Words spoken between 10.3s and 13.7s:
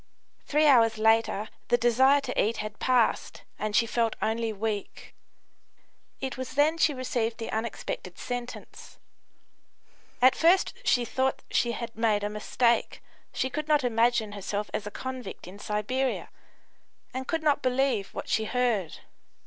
first she thought she had made a mistake; she could